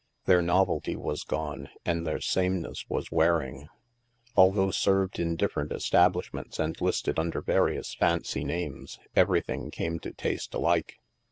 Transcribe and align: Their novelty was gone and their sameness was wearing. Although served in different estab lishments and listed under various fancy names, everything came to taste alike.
Their 0.25 0.41
novelty 0.41 0.95
was 0.95 1.21
gone 1.23 1.69
and 1.85 2.07
their 2.07 2.19
sameness 2.19 2.89
was 2.89 3.11
wearing. 3.11 3.67
Although 4.35 4.71
served 4.71 5.19
in 5.19 5.35
different 5.35 5.69
estab 5.69 6.13
lishments 6.13 6.57
and 6.57 6.75
listed 6.81 7.19
under 7.19 7.39
various 7.39 7.93
fancy 7.93 8.43
names, 8.43 8.97
everything 9.15 9.69
came 9.69 9.99
to 9.99 10.11
taste 10.11 10.55
alike. 10.55 10.97